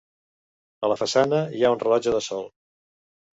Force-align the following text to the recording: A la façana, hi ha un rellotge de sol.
A 0.87 0.89
la 0.91 0.97
façana, 1.01 1.41
hi 1.57 1.61
ha 1.67 1.71
un 1.75 1.79
rellotge 1.85 2.15
de 2.17 2.23
sol. 2.29 2.49